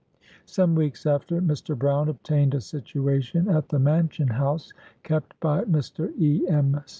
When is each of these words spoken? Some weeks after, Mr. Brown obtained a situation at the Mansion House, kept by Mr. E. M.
Some 0.47 0.73
weeks 0.73 1.05
after, 1.05 1.39
Mr. 1.39 1.77
Brown 1.77 2.09
obtained 2.09 2.55
a 2.55 2.59
situation 2.59 3.47
at 3.47 3.69
the 3.69 3.77
Mansion 3.77 4.29
House, 4.29 4.73
kept 5.03 5.39
by 5.39 5.63
Mr. 5.65 6.11
E. 6.17 6.43
M. 6.47 6.81